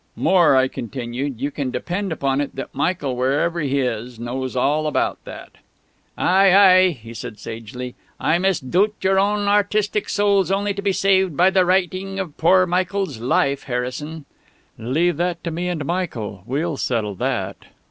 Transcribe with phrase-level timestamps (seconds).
[0.15, 4.87] "More," I continued, "you can depend upon it that Michael, wherever he is, knows all
[4.87, 5.51] about that."
[6.17, 11.37] "Ay, ay," he said sagely, "I misdoubt your own artistic soul's only to be saved
[11.37, 14.25] by the writing of poor Michael's 'Life,' Harrison."
[14.75, 17.57] "Leave that to me and Michael; we'll settle that.